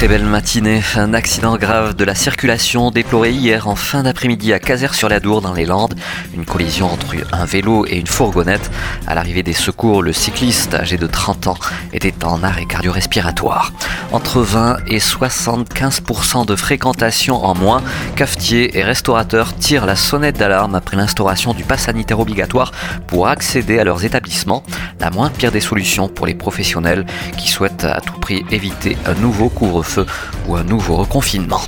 [0.00, 0.80] Très belle matinée.
[0.96, 5.66] Un accident grave de la circulation déploré hier en fin d'après-midi à Caser-sur-la-Dour dans les
[5.66, 5.94] Landes.
[6.34, 8.70] Une collision entre un vélo et une fourgonnette.
[9.06, 11.58] À l'arrivée des secours, le cycliste âgé de 30 ans
[11.92, 13.72] était en arrêt cardio-respiratoire.
[14.10, 17.82] Entre 20 et 75% de fréquentation en moins,
[18.16, 22.72] cafetiers et restaurateurs tirent la sonnette d'alarme après l'instauration du pass sanitaire obligatoire
[23.06, 24.62] pour accéder à leurs établissements.
[24.98, 27.04] La moins pire des solutions pour les professionnels
[27.36, 28.18] qui souhaitent à tout
[28.50, 30.06] éviter un nouveau couvre-feu
[30.46, 31.60] ou un nouveau reconfinement.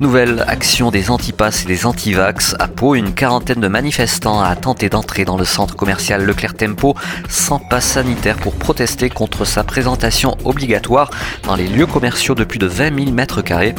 [0.00, 2.56] Nouvelle action des antipasses et des antivax.
[2.58, 6.96] À Pau, une quarantaine de manifestants a tenté d'entrer dans le centre commercial Leclerc Tempo
[7.28, 11.10] sans passe sanitaire pour protester contre sa présentation obligatoire
[11.44, 13.74] dans les lieux commerciaux de plus de 20 000 mètres carrés.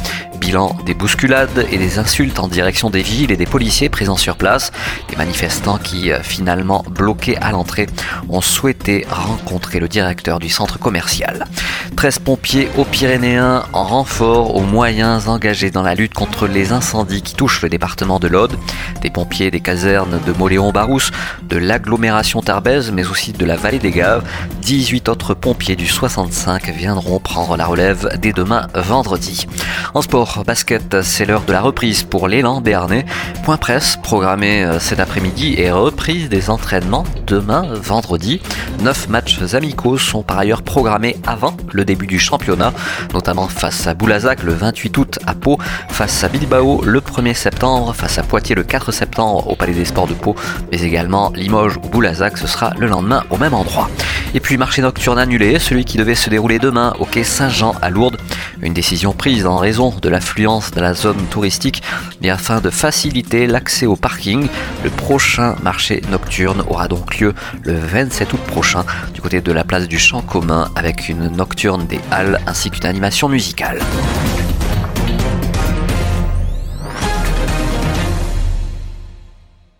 [0.86, 4.72] Des bousculades et des insultes en direction des villes et des policiers présents sur place.
[5.10, 7.88] Les manifestants qui, euh, finalement bloqués à l'entrée,
[8.30, 11.48] ont souhaité rencontrer le directeur du centre commercial.
[11.96, 17.24] 13 pompiers aux Pyrénéens en renfort aux moyens engagés dans la lutte contre les incendies
[17.24, 18.56] qui touchent le département de l'Aude.
[19.02, 21.12] Des pompiers des casernes de Moléon-Barousse,
[21.50, 24.24] de l'agglomération tarbaise, mais aussi de la vallée des Gaves.
[24.62, 29.48] 18 autres pompiers du 65 viendront prendre la relève dès demain vendredi.
[29.94, 33.06] En sport, basket, c'est l'heure de la reprise pour l'élan béarnais.
[33.44, 38.42] Point presse programmé euh, cet après-midi et reprise des entraînements demain vendredi.
[38.82, 42.74] Neuf matchs amicaux sont par ailleurs programmés avant le début du championnat,
[43.14, 45.58] notamment face à Boulazac le 28 août à Pau,
[45.90, 49.86] face à Bilbao le 1er septembre, face à Poitiers le 4 septembre au Palais des
[49.86, 50.36] Sports de Pau,
[50.72, 53.90] mais également Limoges ou Boulazac, ce sera le lendemain au même endroit.
[54.34, 57.90] Et puis marché nocturne annulé, celui qui devait se dérouler demain au quai Saint-Jean à
[57.90, 58.18] Lourdes.
[58.62, 61.84] Une décision prise en raison de l'affluence de la zone touristique,
[62.22, 64.48] mais afin de faciliter l'accès au parking.
[64.84, 69.64] Le prochain marché nocturne aura donc lieu le 27 août prochain du côté de la
[69.64, 73.80] place du Champ commun avec une nocturne des Halles ainsi qu'une animation musicale.